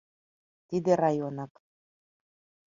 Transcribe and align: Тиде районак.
Тиде 0.67 0.91
районак. 1.03 1.53